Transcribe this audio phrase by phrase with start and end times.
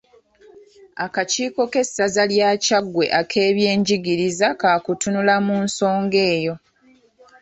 [1.05, 6.55] Akakiiko k'essaza lya Kyaggwe ak'ebyenjigiriza kakutunula mu nsonga eyo.